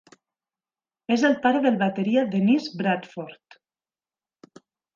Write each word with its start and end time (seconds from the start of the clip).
És 1.15 1.25
el 1.29 1.35
pare 1.43 1.61
del 1.67 1.77
bateria 1.83 2.25
Dennis 2.33 2.71
Bradford. 2.81 3.61